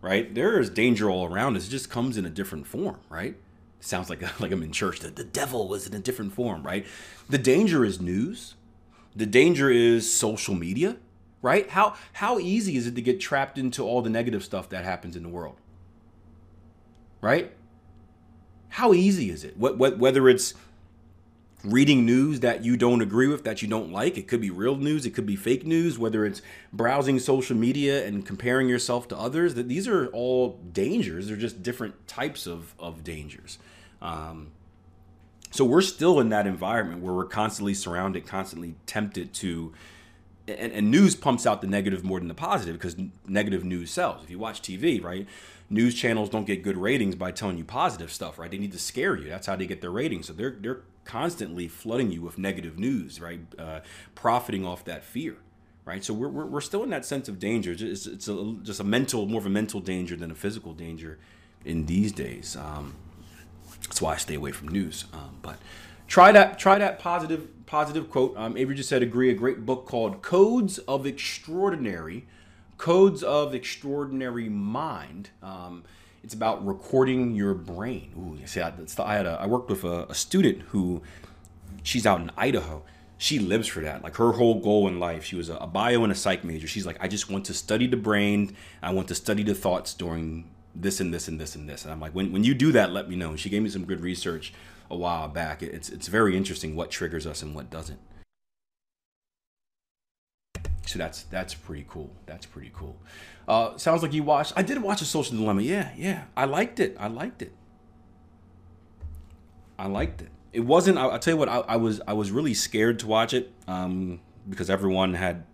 right? 0.00 0.34
There 0.34 0.58
is 0.58 0.70
danger 0.70 1.10
all 1.10 1.26
around 1.26 1.56
us. 1.56 1.66
It 1.66 1.70
just 1.70 1.90
comes 1.90 2.16
in 2.16 2.24
a 2.24 2.30
different 2.30 2.66
form, 2.66 2.98
right? 3.08 3.36
sounds 3.80 4.10
like 4.10 4.22
like 4.40 4.52
I'm 4.52 4.62
in 4.62 4.72
church. 4.72 5.00
The, 5.00 5.10
the 5.10 5.24
devil 5.24 5.68
was 5.68 5.86
in 5.86 5.94
a 5.94 5.98
different 5.98 6.32
form, 6.32 6.62
right? 6.62 6.86
The 7.28 7.38
danger 7.38 7.84
is 7.84 8.00
news. 8.00 8.54
The 9.16 9.26
danger 9.26 9.70
is 9.70 10.12
social 10.12 10.54
media, 10.54 10.96
right? 11.42 11.68
How 11.70 11.94
how 12.14 12.38
easy 12.38 12.76
is 12.76 12.86
it 12.86 12.94
to 12.94 13.02
get 13.02 13.20
trapped 13.20 13.58
into 13.58 13.82
all 13.82 14.02
the 14.02 14.10
negative 14.10 14.44
stuff 14.44 14.68
that 14.68 14.84
happens 14.84 15.16
in 15.16 15.22
the 15.22 15.28
world? 15.28 15.56
Right? 17.20 17.52
How 18.70 18.94
easy 18.94 19.30
is 19.30 19.44
it? 19.44 19.56
What, 19.56 19.76
what 19.78 19.98
whether 19.98 20.28
it's 20.28 20.54
reading 21.62 22.06
news 22.06 22.40
that 22.40 22.64
you 22.64 22.76
don't 22.76 23.00
agree 23.00 23.26
with, 23.26 23.44
that 23.44 23.62
you 23.62 23.68
don't 23.68 23.92
like. 23.92 24.16
It 24.16 24.28
could 24.28 24.40
be 24.40 24.50
real 24.50 24.76
news, 24.76 25.04
it 25.06 25.10
could 25.10 25.26
be 25.26 25.36
fake 25.36 25.66
news, 25.66 25.98
whether 25.98 26.24
it's 26.24 26.42
browsing 26.72 27.18
social 27.18 27.56
media 27.56 28.06
and 28.06 28.24
comparing 28.24 28.68
yourself 28.68 29.08
to 29.08 29.18
others. 29.18 29.54
That 29.54 29.68
these 29.68 29.86
are 29.86 30.06
all 30.08 30.58
dangers. 30.72 31.28
They're 31.28 31.36
just 31.36 31.62
different 31.62 32.06
types 32.08 32.46
of, 32.46 32.74
of 32.78 33.04
dangers. 33.04 33.58
Um, 34.00 34.52
so 35.50 35.64
we're 35.64 35.82
still 35.82 36.20
in 36.20 36.28
that 36.30 36.46
environment 36.46 37.02
where 37.02 37.12
we're 37.12 37.24
constantly 37.24 37.74
surrounded, 37.74 38.26
constantly 38.26 38.76
tempted 38.86 39.32
to. 39.34 39.72
And, 40.48 40.72
and 40.72 40.90
news 40.90 41.14
pumps 41.14 41.46
out 41.46 41.60
the 41.60 41.68
negative 41.68 42.02
more 42.02 42.18
than 42.18 42.26
the 42.26 42.34
positive 42.34 42.74
because 42.74 42.96
negative 43.26 43.62
news 43.64 43.90
sells. 43.90 44.24
If 44.24 44.30
you 44.30 44.38
watch 44.38 44.62
TV, 44.62 45.02
right, 45.02 45.26
news 45.68 45.94
channels 45.94 46.28
don't 46.28 46.46
get 46.46 46.62
good 46.62 46.76
ratings 46.76 47.14
by 47.14 47.30
telling 47.30 47.56
you 47.56 47.64
positive 47.64 48.10
stuff, 48.10 48.38
right? 48.38 48.50
They 48.50 48.58
need 48.58 48.72
to 48.72 48.78
scare 48.78 49.16
you. 49.16 49.28
That's 49.28 49.46
how 49.46 49.54
they 49.54 49.66
get 49.66 49.80
their 49.80 49.90
ratings. 49.90 50.26
So 50.26 50.32
they're 50.32 50.56
they're 50.58 50.80
constantly 51.10 51.66
flooding 51.66 52.12
you 52.12 52.22
with 52.22 52.38
negative 52.38 52.78
news, 52.78 53.20
right? 53.20 53.40
Uh, 53.58 53.80
profiting 54.14 54.64
off 54.64 54.84
that 54.84 55.04
fear, 55.04 55.36
right? 55.84 56.04
So 56.04 56.14
we're, 56.14 56.28
we're, 56.28 56.46
we're, 56.46 56.60
still 56.60 56.84
in 56.84 56.90
that 56.90 57.04
sense 57.04 57.28
of 57.28 57.40
danger. 57.40 57.72
It's, 57.72 58.06
it's 58.06 58.28
a, 58.28 58.54
just 58.62 58.78
a 58.78 58.84
mental, 58.84 59.26
more 59.26 59.40
of 59.40 59.46
a 59.46 59.50
mental 59.50 59.80
danger 59.80 60.14
than 60.14 60.30
a 60.30 60.36
physical 60.36 60.72
danger 60.72 61.18
in 61.64 61.86
these 61.86 62.12
days. 62.12 62.54
Um, 62.54 62.94
that's 63.82 64.00
why 64.00 64.14
I 64.14 64.16
stay 64.18 64.34
away 64.34 64.52
from 64.52 64.68
news. 64.68 65.06
Um, 65.12 65.38
but 65.42 65.56
try 66.06 66.30
that, 66.30 66.60
try 66.60 66.78
that 66.78 67.00
positive, 67.00 67.66
positive 67.66 68.08
quote. 68.08 68.36
Um, 68.36 68.56
Avery 68.56 68.76
just 68.76 68.88
said, 68.88 69.02
agree. 69.02 69.30
A 69.30 69.34
great 69.34 69.66
book 69.66 69.86
called 69.86 70.22
Codes 70.22 70.78
of 70.78 71.06
Extraordinary, 71.06 72.28
Codes 72.78 73.24
of 73.24 73.52
Extraordinary 73.52 74.48
Mind. 74.48 75.30
Um, 75.42 75.82
it's 76.22 76.34
about 76.34 76.64
recording 76.66 77.34
your 77.34 77.54
brain. 77.54 78.12
Ooh, 78.16 78.46
see, 78.46 78.60
I, 78.60 78.72
I 78.98 79.14
had 79.14 79.26
a, 79.26 79.38
I 79.40 79.46
worked 79.46 79.70
with 79.70 79.84
a, 79.84 80.06
a 80.08 80.14
student 80.14 80.62
who, 80.68 81.02
she's 81.82 82.06
out 82.06 82.20
in 82.20 82.30
Idaho. 82.36 82.82
She 83.18 83.38
lives 83.38 83.68
for 83.68 83.80
that. 83.80 84.02
Like 84.02 84.16
her 84.16 84.32
whole 84.32 84.60
goal 84.60 84.88
in 84.88 84.98
life, 84.98 85.24
she 85.24 85.36
was 85.36 85.48
a, 85.48 85.56
a 85.56 85.66
bio 85.66 86.02
and 86.02 86.12
a 86.12 86.14
psych 86.14 86.44
major. 86.44 86.66
She's 86.66 86.86
like, 86.86 86.96
I 87.00 87.08
just 87.08 87.30
want 87.30 87.44
to 87.46 87.54
study 87.54 87.86
the 87.86 87.96
brain. 87.96 88.56
I 88.82 88.92
want 88.92 89.08
to 89.08 89.14
study 89.14 89.42
the 89.42 89.54
thoughts 89.54 89.94
during 89.94 90.48
this 90.74 91.00
and 91.00 91.12
this 91.12 91.28
and 91.28 91.40
this 91.40 91.54
and 91.54 91.68
this. 91.68 91.84
And 91.84 91.92
I'm 91.92 92.00
like, 92.00 92.12
when, 92.12 92.32
when 92.32 92.44
you 92.44 92.54
do 92.54 92.72
that, 92.72 92.92
let 92.92 93.08
me 93.08 93.16
know. 93.16 93.30
And 93.30 93.40
she 93.40 93.50
gave 93.50 93.62
me 93.62 93.68
some 93.68 93.84
good 93.84 94.00
research 94.00 94.52
a 94.90 94.96
while 94.96 95.28
back. 95.28 95.62
It's 95.62 95.88
it's 95.88 96.08
very 96.08 96.36
interesting 96.36 96.74
what 96.74 96.90
triggers 96.90 97.26
us 97.26 97.42
and 97.42 97.54
what 97.54 97.70
doesn't. 97.70 97.98
So 100.86 100.98
that's 100.98 101.22
that's 101.24 101.54
pretty 101.54 101.84
cool. 101.88 102.10
That's 102.26 102.46
pretty 102.46 102.70
cool. 102.74 102.96
Uh, 103.46 103.76
sounds 103.76 104.02
like 104.02 104.12
you 104.12 104.22
watched. 104.22 104.52
I 104.56 104.62
did 104.62 104.80
watch 104.82 105.02
a 105.02 105.04
Social 105.04 105.36
Dilemma. 105.36 105.62
Yeah, 105.62 105.90
yeah. 105.96 106.24
I 106.36 106.44
liked 106.44 106.80
it. 106.80 106.96
I 106.98 107.08
liked 107.08 107.42
it. 107.42 107.52
I 109.78 109.86
liked 109.86 110.22
it. 110.22 110.28
it 110.52 110.60
wasn't. 110.60 110.98
I, 110.98 111.06
will 111.06 111.18
tell 111.18 111.34
you 111.34 111.38
what. 111.38 111.48
I, 111.48 111.58
I, 111.60 111.76
was 111.76 112.00
I 112.06 112.12
was 112.12 112.30
really 112.30 112.54
scared 112.54 112.98
to 113.00 113.06
watch 113.06 113.32
it 113.32 113.52
um, 113.66 114.20
because 114.48 114.68
everyone 114.68 115.14
had 115.14 115.44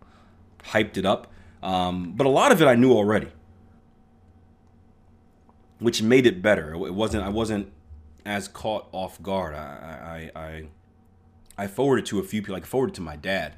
hyped 0.64 0.96
it 0.96 1.06
up. 1.06 1.32
Um, 1.62 2.12
but 2.16 2.26
a 2.26 2.30
lot 2.30 2.52
of 2.52 2.60
it 2.60 2.66
I 2.66 2.74
knew 2.74 2.92
already, 2.92 3.28
which 5.78 6.02
made 6.02 6.26
it 6.26 6.42
better. 6.42 6.74
It 6.74 6.94
wasn't. 6.94 7.24
I 7.24 7.28
wasn't 7.28 7.72
as 8.24 8.48
caught 8.48 8.88
off 8.92 9.22
guard. 9.22 9.54
I 9.54 10.30
I 10.34 10.40
I, 10.40 10.66
I 11.56 11.66
forwarded 11.66 12.06
to 12.06 12.18
a 12.18 12.22
few 12.22 12.42
people. 12.42 12.54
Like 12.54 12.66
forwarded 12.66 12.94
to 12.96 13.00
my 13.02 13.16
dad, 13.16 13.54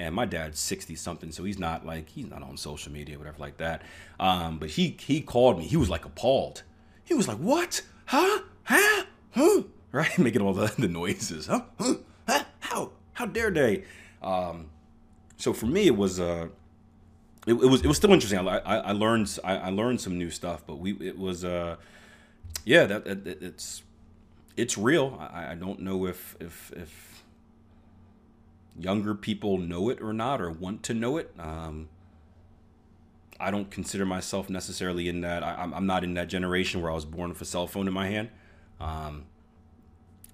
and 0.00 0.14
my 0.14 0.24
dad's 0.24 0.58
sixty 0.58 0.94
something, 0.94 1.30
so 1.30 1.44
he's 1.44 1.58
not 1.58 1.84
like 1.84 2.08
he's 2.08 2.26
not 2.26 2.42
on 2.42 2.56
social 2.56 2.90
media, 2.90 3.18
whatever 3.18 3.36
like 3.38 3.58
that. 3.58 3.82
Um, 4.18 4.58
but 4.58 4.70
he 4.70 4.96
he 4.98 5.20
called 5.20 5.58
me. 5.58 5.66
He 5.66 5.76
was 5.76 5.90
like 5.90 6.04
appalled. 6.04 6.62
He 7.04 7.14
was 7.14 7.28
like, 7.28 7.36
"What? 7.36 7.82
Huh? 8.06 8.40
Huh? 8.64 9.04
Huh?" 9.32 9.62
right? 9.92 10.18
Making 10.18 10.42
all 10.42 10.54
the, 10.54 10.72
the 10.78 10.88
noises. 10.88 11.46
Huh? 11.46 11.62
huh? 11.78 11.94
Huh? 12.26 12.44
how? 12.60 12.92
How 13.12 13.26
dare 13.26 13.50
they? 13.50 13.84
Um, 14.22 14.70
so 15.36 15.52
for 15.52 15.66
me, 15.66 15.86
it 15.86 15.96
was 15.96 16.18
uh, 16.18 16.48
it, 17.46 17.52
it, 17.52 17.66
was 17.66 17.82
it 17.82 17.86
was 17.86 17.96
still 17.96 18.12
interesting. 18.12 18.38
I, 18.38 18.58
I, 18.58 18.76
I 18.76 18.92
learned 18.92 19.38
I, 19.44 19.56
I, 19.56 19.70
learned 19.70 20.00
some 20.00 20.16
new 20.16 20.30
stuff, 20.30 20.62
but 20.66 20.76
we 20.76 20.92
it 21.00 21.18
was 21.18 21.44
uh, 21.44 21.76
yeah, 22.64 22.86
that, 22.86 23.04
that 23.04 23.42
it's 23.42 23.82
it's 24.56 24.78
real. 24.78 25.18
I, 25.20 25.52
I 25.52 25.54
don't 25.54 25.80
know 25.80 26.06
if 26.06 26.36
if 26.40 26.72
if 26.74 27.22
younger 28.78 29.14
people 29.14 29.58
know 29.58 29.88
it 29.88 30.00
or 30.00 30.12
not 30.12 30.40
or 30.40 30.50
want 30.50 30.82
to 30.84 30.94
know 30.94 31.16
it. 31.16 31.32
Um, 31.38 31.88
I 33.38 33.50
don't 33.50 33.70
consider 33.70 34.04
myself 34.04 34.50
necessarily 34.50 35.08
in 35.08 35.22
that. 35.22 35.42
I, 35.42 35.62
am 35.62 35.86
not 35.86 36.04
in 36.04 36.14
that 36.14 36.28
generation 36.28 36.82
where 36.82 36.90
I 36.90 36.94
was 36.94 37.06
born 37.06 37.30
with 37.30 37.40
a 37.40 37.46
cell 37.46 37.66
phone 37.66 37.88
in 37.88 37.94
my 37.94 38.08
hand. 38.08 38.28
Um, 38.78 39.24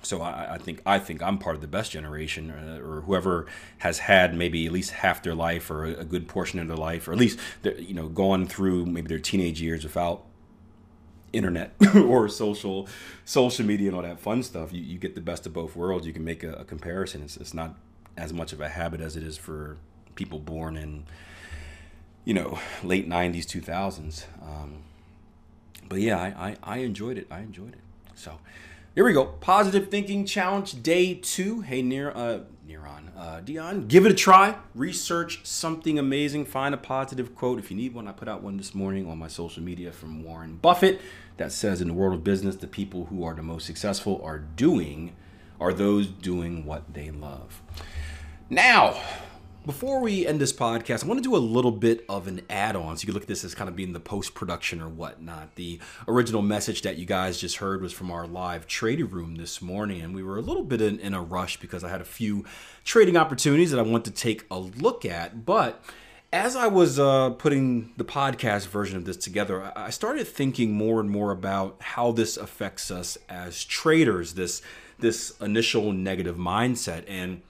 so 0.03 0.23
I, 0.23 0.55
I, 0.55 0.59
think 0.59 0.83
I 0.85 0.99
think 0.99 1.23
I'm 1.23 1.39
part 1.39 1.57
of 1.57 1.63
the 1.63 1.69
best 1.69 1.93
generation, 1.93 2.51
or, 2.51 2.59
uh, 2.59 2.79
or, 2.79 3.01
whoever 3.03 3.47
has 3.79 4.01
had 4.01 4.37
maybe 4.37 4.67
at 4.67 4.73
least 4.73 4.91
half 4.91 5.23
their 5.23 5.35
life, 5.35 5.71
or 5.71 5.85
a, 5.85 6.01
a 6.01 6.05
good 6.05 6.29
portion 6.29 6.61
of 6.61 6.69
their 6.69 6.77
life, 6.77 7.09
or 7.09 7.13
at 7.13 7.19
least 7.19 7.39
you 7.65 7.95
know 7.95 8.09
gone 8.09 8.47
through 8.47 8.87
maybe 8.87 9.09
their 9.09 9.19
teenage 9.19 9.61
years 9.61 9.83
without 9.83 10.25
internet 11.33 11.75
or 11.95 12.29
social 12.29 12.89
social 13.25 13.67
media 13.67 13.89
and 13.89 13.97
all 13.97 14.03
that 14.03 14.21
fun 14.21 14.43
stuff. 14.43 14.73
You, 14.73 14.83
you 14.83 14.99
get 14.99 15.15
the 15.15 15.21
best 15.21 15.47
of 15.47 15.53
both 15.53 15.75
worlds. 15.75 16.07
You 16.07 16.13
can 16.13 16.25
make 16.25 16.45
a, 16.45 16.53
a 16.53 16.65
comparison. 16.65 17.23
It's, 17.23 17.37
it's 17.37 17.55
not 17.55 17.75
as 18.17 18.33
much 18.33 18.53
of 18.53 18.61
a 18.61 18.69
habit 18.69 19.01
as 19.01 19.17
it 19.17 19.23
is 19.23 19.37
for 19.37 19.77
people 20.15 20.39
born 20.39 20.77
in 20.77 21.05
you 22.25 22.35
know 22.35 22.59
late 22.83 23.09
90s 23.09 23.45
2000s 23.45 24.25
um, 24.43 24.83
but 25.89 26.01
yeah 26.01 26.19
I, 26.19 26.27
I, 26.49 26.57
I 26.63 26.79
enjoyed 26.79 27.19
it 27.19 27.27
i 27.31 27.41
enjoyed 27.41 27.75
it 27.75 27.81
so 28.15 28.39
here 28.97 29.05
we 29.05 29.13
go. 29.13 29.27
Positive 29.27 29.91
thinking 29.91 30.25
challenge 30.25 30.83
day 30.83 31.13
two. 31.13 31.61
Hey, 31.61 31.83
Near, 31.83 32.13
uh, 32.13 32.39
Neuron, 32.67 33.15
uh, 33.15 33.41
Dion, 33.41 33.89
give 33.89 34.07
it 34.07 34.13
a 34.13 34.15
try. 34.15 34.57
Research 34.75 35.45
something 35.45 35.99
amazing. 35.99 36.47
Find 36.47 36.75
a 36.75 36.79
positive 36.79 37.35
quote. 37.35 37.59
If 37.59 37.71
you 37.71 37.77
need 37.77 37.93
one, 37.93 38.09
I 38.09 38.13
put 38.13 38.27
out 38.27 38.43
one 38.43 38.57
this 38.57 38.75
morning 38.75 39.07
on 39.07 39.19
my 39.19 39.29
social 39.29 39.63
media 39.63 39.93
from 39.93 40.25
Warren 40.25 40.57
Buffett 40.57 41.03
that 41.37 41.53
says, 41.53 41.83
"In 41.83 41.89
the 41.89 41.93
world 41.93 42.15
of 42.15 42.25
business, 42.25 42.57
the 42.57 42.67
people 42.67 43.05
who 43.11 43.23
are 43.23 43.35
the 43.35 43.43
most 43.43 43.67
successful 43.67 44.19
are 44.25 44.39
doing, 44.39 45.15
are 45.61 45.75
those 45.75 46.07
doing 46.07 46.65
what 46.65 46.95
they 46.95 47.11
love." 47.11 47.61
Now, 48.49 49.03
before 49.65 50.01
we 50.01 50.25
end 50.25 50.41
this 50.41 50.53
podcast, 50.53 51.03
I 51.03 51.09
want 51.09 51.19
to 51.19 51.29
do 51.29 51.35
a 51.35 51.39
little 51.39 51.73
bit 51.73 52.05
of 52.09 52.29
an 52.29 52.43
add 52.49 52.77
on. 52.77 52.97
So 52.97 53.03
you 53.03 53.07
can 53.07 53.15
look 53.15 53.25
at 53.25 53.29
this 53.29 53.43
as 53.43 53.57
kind 53.57 53.69
of 53.69 53.75
being 53.75 53.93
the 53.93 53.99
post 53.99 54.35
production 54.35 54.81
or 54.81 54.89
whatnot. 54.89 55.57
The 55.57 55.81
original 56.07 56.43
message 56.43 56.83
that 56.83 56.97
you 56.97 57.07
guys 57.07 57.41
just 57.41 57.57
heard 57.57 57.83
was 57.83 57.93
from 57.93 58.09
our 58.13 58.25
live 58.25 58.69
trading 58.69 59.11
room 59.11 59.35
this 59.35 59.61
morning. 59.61 60.01
And 60.01 60.15
we 60.15 60.23
were 60.23 60.37
a 60.37 60.43
little 60.43 60.63
bit 60.63 60.81
in, 60.81 61.01
in 61.01 61.13
a 61.13 61.21
rush 61.21 61.57
because 61.57 61.83
I 61.83 61.89
had 61.89 62.01
a 62.01 62.05
few 62.05 62.45
trading 62.85 63.17
opportunities 63.17 63.73
that 63.73 63.81
I 63.81 63.83
want 63.83 64.05
to 64.05 64.13
take 64.13 64.47
a 64.49 64.61
look 64.61 65.05
at. 65.05 65.45
But 65.45 65.85
as 66.33 66.55
I 66.55 66.69
was 66.69 67.01
uh, 67.01 67.31
putting 67.31 67.95
the 67.97 68.05
podcast 68.05 68.69
version 68.69 68.97
of 68.97 69.07
this 69.07 69.17
together, 69.17 69.73
I 69.75 69.91
started 69.91 70.29
thinking 70.29 70.71
more 70.71 71.01
and 71.01 71.11
more 71.11 71.33
about 71.33 71.79
how 71.81 72.13
this 72.13 72.37
affects 72.37 72.93
us 72.93 73.19
as 73.29 73.65
traders, 73.65 74.35
this, 74.35 74.63
this 75.01 75.37
initial 75.41 75.91
negative 75.91 76.37
mindset. 76.37 77.03
And 77.09 77.43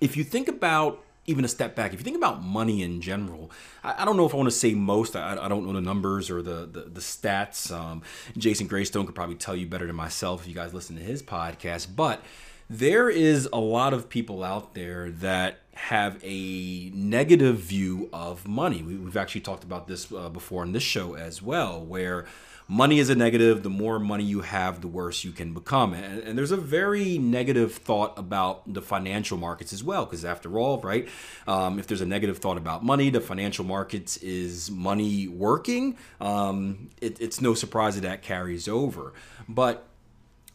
if 0.00 0.16
you 0.16 0.24
think 0.24 0.48
about 0.48 1.02
even 1.26 1.44
a 1.44 1.48
step 1.48 1.76
back, 1.76 1.92
if 1.92 2.00
you 2.00 2.04
think 2.04 2.16
about 2.16 2.42
money 2.42 2.82
in 2.82 3.00
general, 3.00 3.50
I, 3.84 4.02
I 4.02 4.04
don't 4.04 4.16
know 4.16 4.26
if 4.26 4.34
I 4.34 4.36
want 4.36 4.48
to 4.48 4.56
say 4.56 4.74
most. 4.74 5.14
I, 5.14 5.36
I, 5.40 5.48
don't 5.48 5.66
know 5.66 5.72
the 5.72 5.80
numbers 5.80 6.30
or 6.30 6.42
the 6.42 6.66
the, 6.66 6.82
the 6.82 7.00
stats. 7.00 7.70
Um, 7.70 8.02
Jason 8.36 8.66
Graystone 8.68 9.06
could 9.06 9.14
probably 9.14 9.36
tell 9.36 9.54
you 9.54 9.66
better 9.66 9.86
than 9.86 9.96
myself 9.96 10.42
if 10.42 10.48
you 10.48 10.54
guys 10.54 10.74
listen 10.74 10.96
to 10.96 11.02
his 11.02 11.22
podcast. 11.22 11.88
But 11.94 12.22
there 12.68 13.10
is 13.10 13.48
a 13.52 13.58
lot 13.58 13.92
of 13.92 14.08
people 14.08 14.42
out 14.42 14.74
there 14.74 15.10
that 15.10 15.58
have 15.74 16.18
a 16.22 16.90
negative 16.94 17.58
view 17.58 18.08
of 18.12 18.46
money. 18.46 18.82
We, 18.82 18.94
have 18.94 19.16
actually 19.16 19.40
talked 19.40 19.64
about 19.64 19.88
this 19.88 20.12
uh, 20.12 20.28
before 20.28 20.62
in 20.62 20.72
this 20.72 20.82
show 20.82 21.14
as 21.14 21.42
well, 21.42 21.84
where 21.84 22.26
money 22.70 23.00
is 23.00 23.10
a 23.10 23.16
negative. 23.16 23.64
The 23.64 23.68
more 23.68 23.98
money 23.98 24.22
you 24.22 24.42
have, 24.42 24.80
the 24.80 24.86
worse 24.86 25.24
you 25.24 25.32
can 25.32 25.52
become. 25.52 25.92
And, 25.92 26.22
and 26.22 26.38
there's 26.38 26.52
a 26.52 26.56
very 26.56 27.18
negative 27.18 27.74
thought 27.74 28.16
about 28.16 28.72
the 28.72 28.80
financial 28.80 29.36
markets 29.36 29.72
as 29.72 29.82
well, 29.82 30.04
because 30.04 30.24
after 30.24 30.56
all, 30.56 30.78
right, 30.80 31.08
um, 31.48 31.80
if 31.80 31.88
there's 31.88 32.00
a 32.00 32.06
negative 32.06 32.38
thought 32.38 32.56
about 32.56 32.84
money, 32.84 33.10
the 33.10 33.20
financial 33.20 33.64
markets 33.64 34.18
is 34.18 34.70
money 34.70 35.26
working. 35.26 35.96
Um, 36.20 36.90
it, 37.00 37.20
it's 37.20 37.40
no 37.40 37.54
surprise 37.54 37.96
that 37.96 38.02
that 38.02 38.22
carries 38.22 38.68
over. 38.68 39.14
But 39.48 39.88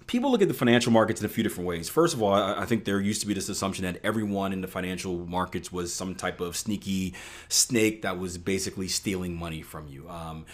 people 0.07 0.31
look 0.31 0.41
at 0.41 0.47
the 0.47 0.53
financial 0.53 0.93
markets 0.93 1.19
in 1.19 1.25
a 1.25 1.29
few 1.29 1.43
different 1.43 1.67
ways. 1.67 1.89
First 1.89 2.13
of 2.13 2.23
all, 2.23 2.33
I 2.33 2.63
think 2.63 2.85
there 2.85 3.01
used 3.01 3.19
to 3.21 3.27
be 3.27 3.33
this 3.33 3.49
assumption 3.49 3.83
that 3.83 3.99
everyone 4.05 4.53
in 4.53 4.61
the 4.61 4.69
financial 4.69 5.25
markets 5.25 5.69
was 5.69 5.93
some 5.93 6.15
type 6.15 6.39
of 6.39 6.55
sneaky 6.55 7.13
snake 7.49 8.03
that 8.03 8.17
was 8.17 8.37
basically 8.37 8.87
stealing 8.87 9.35
money 9.35 9.61
from 9.61 9.89
you. 9.89 10.07
Um, 10.07 10.45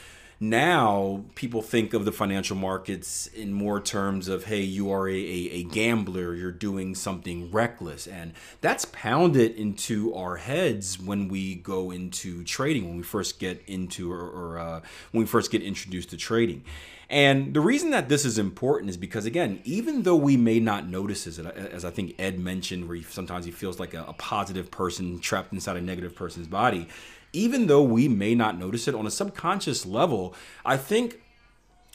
now 0.41 1.23
people 1.35 1.61
think 1.61 1.93
of 1.93 2.03
the 2.03 2.11
financial 2.11 2.57
markets 2.57 3.27
in 3.27 3.53
more 3.53 3.79
terms 3.79 4.27
of 4.27 4.45
hey 4.45 4.61
you 4.61 4.91
are 4.91 5.07
a, 5.07 5.13
a, 5.13 5.63
gambler 5.65 6.33
you're 6.33 6.51
doing 6.51 6.95
something 6.95 7.51
reckless. 7.51 8.07
And 8.07 8.33
that's 8.59 8.85
pounded 8.85 9.55
into 9.55 10.15
our 10.15 10.37
heads 10.37 10.99
when 10.99 11.27
we 11.27 11.55
go 11.55 11.91
into 11.91 12.43
trading 12.43 12.87
when 12.87 12.97
we 12.97 13.03
first 13.03 13.39
get 13.39 13.61
into 13.67 14.11
or, 14.11 14.27
or 14.27 14.57
uh, 14.57 14.81
when 15.11 15.23
we 15.23 15.27
first 15.27 15.51
get 15.51 15.61
introduced 15.61 16.09
to 16.09 16.17
trading. 16.17 16.63
And 17.07 17.53
the 17.53 17.59
reason 17.59 17.91
that 17.91 18.07
this 18.07 18.23
is 18.23 18.39
important 18.39 18.89
is 18.89 18.95
because, 18.95 19.25
again, 19.25 19.59
even 19.65 20.03
though 20.03 20.15
we 20.15 20.37
may 20.37 20.61
not 20.61 20.87
notice 20.87 21.27
it, 21.27 21.45
as 21.45 21.83
I 21.83 21.89
think 21.89 22.15
Ed 22.17 22.39
mentioned, 22.39 22.87
where 22.87 22.95
he, 22.95 23.03
sometimes 23.03 23.43
he 23.43 23.51
feels 23.51 23.81
like 23.81 23.93
a, 23.93 24.05
a 24.07 24.13
positive 24.13 24.71
person 24.71 25.19
trapped 25.19 25.51
inside 25.51 25.75
a 25.75 25.81
negative 25.81 26.15
person's 26.15 26.47
body, 26.47 26.87
even 27.33 27.67
though 27.67 27.83
we 27.83 28.07
may 28.07 28.35
not 28.35 28.57
notice 28.57 28.87
it 28.87 28.95
on 28.95 29.05
a 29.05 29.11
subconscious 29.11 29.85
level, 29.85 30.35
I 30.65 30.77
think 30.77 31.21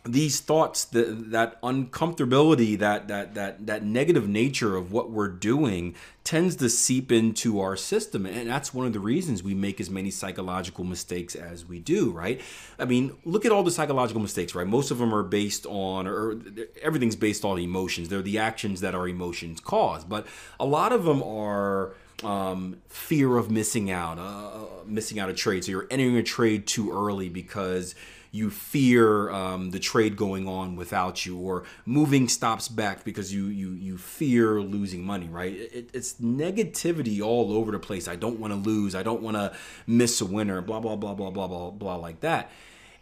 these 0.08 0.40
thoughts 0.40 0.84
that, 0.86 1.30
that 1.30 1.60
uncomfortability 1.62 2.78
that 2.78 3.08
that 3.08 3.34
that 3.34 3.66
that 3.66 3.82
negative 3.82 4.28
nature 4.28 4.76
of 4.76 4.92
what 4.92 5.10
we're 5.10 5.28
doing 5.28 5.94
tends 6.24 6.56
to 6.56 6.68
seep 6.68 7.12
into 7.12 7.60
our 7.60 7.76
system. 7.76 8.26
And 8.26 8.48
that's 8.48 8.72
one 8.72 8.86
of 8.86 8.92
the 8.92 9.00
reasons 9.00 9.42
we 9.42 9.54
make 9.54 9.80
as 9.80 9.90
many 9.90 10.10
psychological 10.10 10.84
mistakes 10.84 11.34
as 11.34 11.66
we 11.66 11.78
do 11.78 12.10
right? 12.10 12.40
I 12.78 12.84
mean 12.84 13.16
look 13.24 13.44
at 13.44 13.52
all 13.52 13.62
the 13.62 13.70
psychological 13.70 14.22
mistakes 14.22 14.54
right? 14.54 14.66
Most 14.66 14.90
of 14.90 14.98
them 14.98 15.14
are 15.14 15.22
based 15.22 15.66
on 15.66 16.06
or 16.06 16.40
everything's 16.82 17.16
based 17.16 17.44
on 17.44 17.58
emotions. 17.58 18.08
They're 18.08 18.22
the 18.22 18.38
actions 18.38 18.80
that 18.80 18.94
our 18.94 19.08
emotions 19.08 19.60
cause. 19.60 20.04
But 20.04 20.26
a 20.60 20.66
lot 20.66 20.92
of 20.92 21.04
them 21.04 21.22
are 21.22 21.94
um, 22.22 22.78
fear 22.88 23.36
of 23.36 23.50
missing 23.50 23.90
out, 23.90 24.18
uh, 24.18 24.22
uh, 24.22 24.66
missing 24.86 25.18
out 25.18 25.28
a 25.28 25.34
trade. 25.34 25.64
So 25.64 25.72
you're 25.72 25.86
entering 25.90 26.16
a 26.16 26.22
trade 26.22 26.66
too 26.66 26.92
early 26.92 27.28
because 27.28 27.94
you 28.32 28.50
fear 28.50 29.30
um, 29.30 29.70
the 29.70 29.78
trade 29.78 30.16
going 30.16 30.46
on 30.46 30.76
without 30.76 31.24
you, 31.24 31.38
or 31.38 31.64
moving 31.84 32.28
stops 32.28 32.68
back 32.68 33.04
because 33.04 33.32
you 33.32 33.46
you 33.46 33.70
you 33.70 33.98
fear 33.98 34.60
losing 34.60 35.04
money. 35.04 35.28
Right? 35.28 35.54
It, 35.54 35.90
it's 35.92 36.14
negativity 36.14 37.22
all 37.22 37.52
over 37.52 37.72
the 37.72 37.78
place. 37.78 38.08
I 38.08 38.16
don't 38.16 38.38
want 38.38 38.52
to 38.52 38.58
lose. 38.58 38.94
I 38.94 39.02
don't 39.02 39.22
want 39.22 39.36
to 39.36 39.54
miss 39.86 40.20
a 40.20 40.26
winner. 40.26 40.60
Blah 40.60 40.80
blah 40.80 40.96
blah 40.96 41.14
blah 41.14 41.30
blah 41.30 41.46
blah 41.46 41.70
blah 41.70 41.96
like 41.96 42.20
that. 42.20 42.50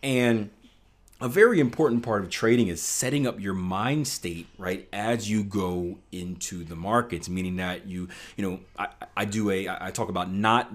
And 0.03 0.51
a 1.21 1.29
very 1.29 1.61
important 1.61 2.03
part 2.03 2.23
of 2.23 2.31
trading 2.31 2.69
is 2.69 2.83
setting 2.83 3.27
up 3.27 3.41
your 3.41 3.55
mind 3.55 4.07
state 4.07 4.47
right 4.59 4.89
as 4.93 5.31
you 5.31 5.45
go 5.45 5.99
into 6.13 6.65
the 6.65 6.77
markets 6.77 7.29
meaning 7.29 7.57
that 7.57 7.87
you 7.87 8.09
you 8.37 8.49
know 8.49 8.61
i, 8.79 8.89
I 9.17 9.25
do 9.25 9.51
a 9.51 9.69
i 9.69 9.91
talk 9.91 10.09
about 10.09 10.31
not 10.31 10.71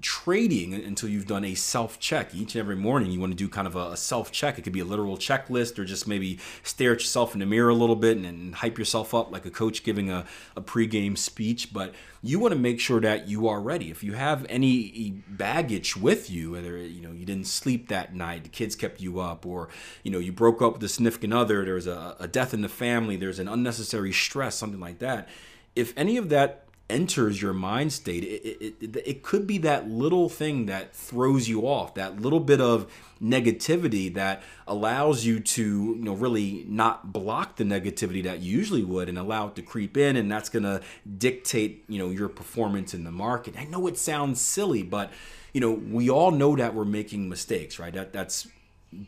trading 0.00 0.74
until 0.74 1.08
you've 1.08 1.26
done 1.26 1.44
a 1.44 1.54
self 1.54 1.98
check. 1.98 2.34
Each 2.34 2.54
and 2.54 2.60
every 2.60 2.76
morning, 2.76 3.10
you 3.10 3.18
want 3.18 3.32
to 3.32 3.36
do 3.36 3.48
kind 3.48 3.66
of 3.66 3.74
a, 3.74 3.96
self 3.96 4.30
check. 4.30 4.58
It 4.58 4.62
could 4.62 4.72
be 4.72 4.80
a 4.80 4.84
literal 4.84 5.16
checklist 5.16 5.78
or 5.78 5.84
just 5.84 6.06
maybe 6.06 6.38
stare 6.62 6.92
at 6.92 7.00
yourself 7.00 7.34
in 7.34 7.40
the 7.40 7.46
mirror 7.46 7.70
a 7.70 7.74
little 7.74 7.96
bit 7.96 8.16
and, 8.16 8.26
and 8.26 8.54
hype 8.54 8.78
yourself 8.78 9.12
up 9.12 9.32
like 9.32 9.44
a 9.44 9.50
coach 9.50 9.82
giving 9.82 10.10
a, 10.10 10.24
a 10.56 10.62
pregame 10.62 11.18
speech. 11.18 11.72
But 11.72 11.94
you 12.22 12.38
want 12.38 12.52
to 12.52 12.58
make 12.58 12.78
sure 12.78 13.00
that 13.00 13.28
you 13.28 13.48
are 13.48 13.60
ready. 13.60 13.90
If 13.90 14.04
you 14.04 14.12
have 14.12 14.46
any 14.48 15.22
baggage 15.28 15.96
with 15.96 16.30
you, 16.30 16.52
whether 16.52 16.76
you 16.76 17.02
know 17.02 17.12
you 17.12 17.26
didn't 17.26 17.48
sleep 17.48 17.88
that 17.88 18.14
night, 18.14 18.44
the 18.44 18.50
kids 18.50 18.76
kept 18.76 19.00
you 19.00 19.18
up, 19.18 19.44
or 19.44 19.68
you 20.04 20.12
know 20.12 20.18
you 20.18 20.32
broke 20.32 20.62
up 20.62 20.74
with 20.74 20.84
a 20.84 20.88
significant 20.88 21.32
other, 21.32 21.64
there's 21.64 21.86
a, 21.86 22.16
a 22.20 22.28
death 22.28 22.54
in 22.54 22.60
the 22.60 22.68
family, 22.68 23.16
there's 23.16 23.38
an 23.38 23.48
unnecessary 23.48 24.12
stress, 24.12 24.54
something 24.54 24.80
like 24.80 25.00
that. 25.00 25.28
If 25.74 25.92
any 25.96 26.16
of 26.16 26.28
that 26.30 26.67
enters 26.90 27.42
your 27.42 27.52
mind 27.52 27.92
state, 27.92 28.24
it, 28.24 28.42
it, 28.44 28.74
it, 28.80 28.96
it, 29.06 29.22
could 29.22 29.46
be 29.46 29.58
that 29.58 29.88
little 29.88 30.28
thing 30.28 30.66
that 30.66 30.94
throws 30.94 31.48
you 31.48 31.62
off, 31.62 31.94
that 31.94 32.20
little 32.20 32.40
bit 32.40 32.60
of 32.60 32.90
negativity 33.22 34.12
that 34.14 34.42
allows 34.66 35.24
you 35.24 35.40
to, 35.40 35.62
you 35.62 36.02
know, 36.02 36.14
really 36.14 36.64
not 36.68 37.12
block 37.12 37.56
the 37.56 37.64
negativity 37.64 38.22
that 38.22 38.40
you 38.40 38.56
usually 38.56 38.84
would 38.84 39.08
and 39.08 39.18
allow 39.18 39.48
it 39.48 39.56
to 39.56 39.62
creep 39.62 39.96
in. 39.96 40.16
And 40.16 40.30
that's 40.30 40.48
going 40.48 40.62
to 40.62 40.80
dictate, 41.18 41.84
you 41.88 41.98
know, 41.98 42.10
your 42.10 42.28
performance 42.28 42.94
in 42.94 43.04
the 43.04 43.12
market. 43.12 43.58
I 43.58 43.64
know 43.64 43.86
it 43.86 43.98
sounds 43.98 44.40
silly, 44.40 44.82
but, 44.82 45.12
you 45.52 45.60
know, 45.60 45.72
we 45.72 46.08
all 46.08 46.30
know 46.30 46.56
that 46.56 46.74
we're 46.74 46.84
making 46.84 47.28
mistakes, 47.28 47.78
right? 47.78 47.92
That 47.92 48.12
That's 48.12 48.48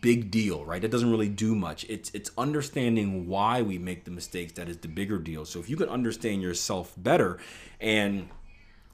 big 0.01 0.31
deal, 0.31 0.65
right? 0.65 0.83
That 0.83 0.91
doesn't 0.91 1.11
really 1.11 1.29
do 1.29 1.55
much. 1.55 1.87
It's 1.89 2.11
it's 2.13 2.31
understanding 2.37 3.27
why 3.27 3.63
we 3.63 3.79
make 3.79 4.05
the 4.05 4.11
mistakes 4.11 4.53
that 4.55 4.69
is 4.69 4.79
the 4.79 4.89
bigger 4.89 5.19
deal. 5.19 5.45
So 5.45 5.59
if 5.59 5.71
you 5.71 5.77
can 5.77 5.89
understand 5.89 6.43
yourself 6.43 6.95
better 6.97 7.39
and 7.81 8.29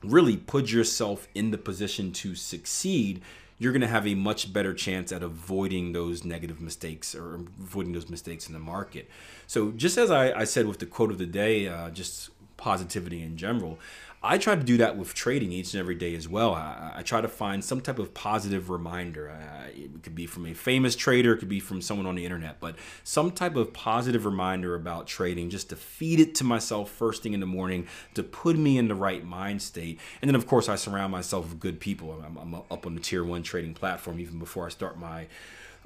really 0.03 0.37
put 0.37 0.71
yourself 0.71 1.27
in 1.35 1.51
the 1.51 1.59
position 1.59 2.13
to 2.13 2.35
succeed, 2.35 3.21
you're 3.59 3.73
going 3.73 3.81
to 3.81 3.89
have 3.89 4.07
a 4.07 4.15
much 4.15 4.53
better 4.53 4.75
chance 4.75 5.11
at 5.11 5.23
avoiding 5.23 5.93
those 5.93 6.25
negative 6.25 6.61
mistakes 6.61 7.15
or 7.15 7.35
avoiding 7.35 7.93
those 7.93 8.09
mistakes 8.09 8.47
in 8.47 8.53
the 8.53 8.61
market. 8.61 9.09
So 9.47 9.73
just 9.73 9.97
as 9.99 10.11
I, 10.11 10.41
I 10.41 10.45
said 10.45 10.67
with 10.67 10.79
the 10.79 10.87
quote 10.87 11.11
of 11.11 11.19
the 11.19 11.27
day, 11.27 11.67
uh, 11.67 11.91
just 11.91 12.31
positivity 12.57 13.23
in 13.23 13.37
general. 13.37 13.79
I 14.23 14.39
try 14.39 14.57
to 14.57 14.63
do 14.63 14.79
that 14.79 14.97
with 14.97 15.15
trading 15.15 15.53
each 15.53 15.73
and 15.75 15.81
every 15.81 15.95
day 15.95 16.15
as 16.15 16.29
well. 16.29 16.55
I, 16.55 16.95
I 16.97 17.03
try 17.03 17.21
to 17.21 17.29
find 17.29 17.65
some 17.65 17.81
type 17.81 17.99
of 17.99 18.15
positive 18.15 18.71
reminder. 18.71 19.31
Uh, 19.31 19.69
it 19.69 20.03
could 20.03 20.15
be 20.15 20.27
from 20.27 20.47
a 20.47 20.55
famous 20.55 20.97
trader, 20.97 21.35
it 21.35 21.39
could 21.39 21.49
be 21.49 21.61
from 21.61 21.81
someone 21.81 22.07
on 22.07 22.15
the 22.15 22.25
internet, 22.25 22.59
but 22.59 22.77
some 23.05 23.31
type 23.31 23.57
of 23.57 23.73
positive 23.73 24.25
reminder 24.25 24.75
about 24.75 25.07
trading 25.07 25.51
just 25.51 25.69
to 25.69 25.77
feed 25.77 26.19
it 26.19 26.35
to 26.37 26.45
myself 26.45 26.91
first 26.91 27.23
thing 27.23 27.35
in 27.35 27.41
the 27.41 27.47
morning 27.47 27.87
to 28.15 28.23
put 28.23 28.57
me 28.57 28.79
in 28.79 28.89
the 28.89 28.95
right 28.95 29.25
mind 29.25 29.61
state. 29.63 30.01
And 30.23 30.29
then, 30.29 30.35
of 30.35 30.47
course, 30.47 30.69
I 30.69 30.77
surround 30.77 31.13
myself 31.13 31.51
with 31.51 31.61
good 31.61 31.79
people. 31.79 32.23
I'm, 32.25 32.37
I'm 32.37 32.55
up 32.55 32.87
on 32.87 32.95
the 32.95 33.01
tier 33.01 33.23
one 33.23 33.43
trading 33.43 33.75
platform 33.75 34.19
even 34.19 34.39
before 34.39 34.67
I 34.67 34.71
start 34.71 34.99
my 34.99 35.27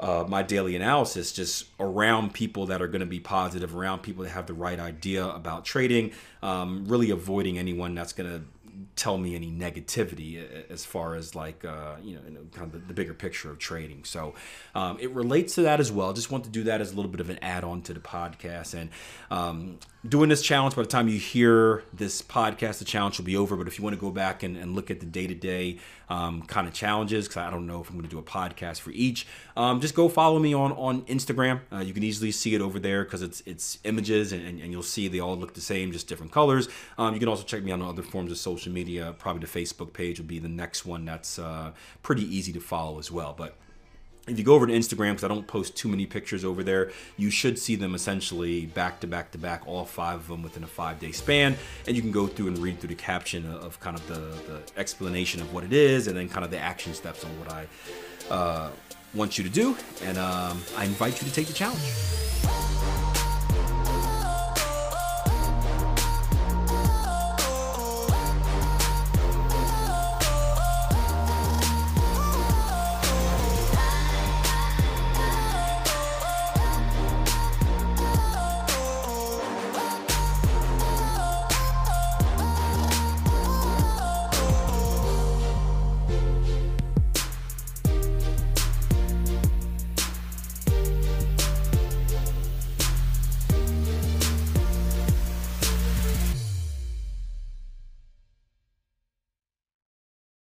uh, 0.01 0.25
my 0.27 0.43
daily 0.43 0.75
analysis 0.75 1.31
just 1.31 1.67
around 1.79 2.33
people 2.33 2.67
that 2.67 2.81
are 2.81 2.89
going 2.89 3.01
to 3.01 3.07
be 3.07 3.21
positive, 3.21 3.77
around 3.77 4.01
people 4.01 4.25
that 4.25 4.31
have 4.31 4.47
the 4.47 4.55
right 4.55 4.81
idea 4.81 5.27
about 5.27 5.65
trading, 5.65 6.11
um, 6.43 6.87
really 6.87 7.11
avoiding 7.11 7.59
anyone 7.59 7.95
that's 7.95 8.15
going 8.15 8.29
to 8.29 8.43
tell 8.97 9.17
me 9.19 9.35
any 9.35 9.51
negativity 9.51 10.43
as 10.71 10.85
far 10.85 11.15
as 11.15 11.35
like 11.35 11.65
uh, 11.65 11.97
you 12.03 12.15
know 12.15 12.21
kind 12.53 12.67
of 12.67 12.73
the, 12.73 12.79
the, 12.89 12.95
bigger 12.95 13.15
picture 13.15 13.51
of 13.51 13.59
trading. 13.59 14.05
So 14.05 14.35
um, 14.75 14.99
it 15.01 15.11
relates 15.13 15.55
to 15.55 15.63
that 15.63 15.81
as 15.81 15.91
well. 15.91 16.13
Just 16.13 16.31
want 16.31 16.45
to 16.45 16.51
do 16.51 16.65
that 16.65 16.81
as 16.81 16.93
a 16.93 16.97
little 16.97 17.11
bit 17.11 17.21
of 17.21 17.31
an 17.31 17.39
add-on 17.43 17.83
to 17.83 17.95
the 17.95 18.01
podcast 18.01 18.75
and 18.75 18.91
um, 19.31 19.79
doing 20.07 20.29
this 20.29 20.43
challenge. 20.43 20.77
By 20.77 20.83
the 20.83 20.89
time 20.89 21.09
you 21.09 21.19
hear 21.19 21.85
this 21.93 22.23
podcast, 22.23 22.79
the 22.79 22.85
challenge 22.85 23.19
will 23.19 23.25
be 23.25 23.37
over. 23.37 23.57
But 23.57 23.67
if 23.67 23.79
you 23.79 23.85
want 23.85 23.95
to 23.95 24.01
go 24.01 24.11
back 24.11 24.43
and, 24.43 24.57
and 24.57 24.75
look 24.75 24.91
at 24.91 25.01
the 25.01 25.07
day-to-day 25.07 25.79
um, 26.09 26.43
kind 26.43 26.67
of 26.67 26.75
challenges, 26.75 27.29
because 27.29 27.39
I 27.39 27.51
don't 27.51 27.67
know 27.67 27.81
if 27.81 27.89
I'm 27.89 27.97
going 27.97 28.09
to 28.09 28.11
do 28.11 28.19
a 28.19 28.23
podcast 28.23 28.81
for 28.81 28.91
each, 28.91 29.27
um, 29.57 29.81
just 29.81 29.95
go 29.95 30.09
follow 30.09 30.39
me 30.39 30.55
on 30.55 30.73
on 30.73 31.03
Instagram. 31.03 31.61
Uh, 31.73 31.79
you 31.79 31.93
can 31.93 32.03
easily 32.03 32.33
see 32.33 32.55
it 32.55 32.61
over 32.61 32.79
there 32.79 33.05
because 33.05 33.23
it's 33.23 33.43
it's 33.47 33.79
images 33.85 34.33
and, 34.33 34.61
and, 34.61 34.71
you'll 34.71 34.83
see 34.83 35.09
they 35.09 35.21
all 35.21 35.37
look 35.37 35.55
the 35.55 35.61
same, 35.61 35.93
just 35.93 36.09
different 36.09 36.33
colors. 36.33 36.69
Um, 36.97 37.15
you 37.15 37.21
can 37.21 37.29
also 37.29 37.43
check 37.45 37.63
me 37.63 37.73
on 37.73 37.83
other 37.83 38.03
forms 38.03 38.31
of 38.31 38.39
social 38.39 38.73
media. 38.81 39.15
Probably 39.19 39.41
the 39.47 39.59
Facebook 39.61 39.93
page 39.93 40.19
will 40.19 40.27
be 40.27 40.39
the 40.39 40.49
next 40.49 40.87
one 40.87 41.05
that's 41.05 41.39
uh, 41.39 41.73
pretty 42.03 42.25
easy 42.37 42.53
to 42.53 42.61
follow 42.61 42.99
as 42.99 43.11
well. 43.11 43.35
But 43.37 43.55
if 44.27 44.39
you 44.39 44.45
go 44.45 44.55
over 44.55 44.67
to 44.67 44.73
Instagram, 44.73 45.11
because 45.11 45.25
I 45.25 45.29
don't 45.29 45.47
post 45.47 45.77
too 45.77 45.89
many 45.89 46.07
pictures 46.07 46.45
over 46.45 46.63
there, 46.63 46.91
you 47.17 47.31
should 47.31 47.59
see 47.59 47.77
them 47.77 47.95
essentially 47.95 48.67
back 48.67 49.01
to 49.01 49.07
back 49.07 49.33
to 49.33 49.39
back, 49.39 49.63
all 49.67 49.85
five 49.85 50.21
of 50.21 50.29
them 50.29 50.43
within 50.43 50.63
a 50.63 50.69
five 50.69 50.99
day 50.99 51.13
span. 51.13 51.57
And 51.87 51.97
you 51.97 52.03
can 52.03 52.13
go 52.13 52.27
through 52.27 52.49
and 52.49 52.59
read 52.59 52.79
through 52.81 52.91
the 52.91 53.03
caption 53.13 53.47
of 53.47 53.81
kind 53.81 53.97
of 53.97 54.07
the, 54.07 54.21
the 54.51 54.63
explanation 54.77 55.41
of 55.41 55.53
what 55.53 55.65
it 55.65 55.73
is 55.73 56.07
and 56.07 56.17
then 56.17 56.29
kind 56.29 56.45
of 56.45 56.51
the 56.51 56.59
action 56.59 56.95
steps 56.95 57.25
on 57.25 57.31
what 57.41 57.53
I 57.53 57.67
uh, 58.31 58.71
want 59.15 59.39
you 59.39 59.45
to 59.45 59.51
do. 59.51 59.77
And 60.05 60.17
um, 60.19 60.63
I 60.77 60.85
invite 60.85 61.21
you 61.21 61.29
to 61.29 61.35
take 61.35 61.47
the 61.47 61.59
challenge. 61.63 62.70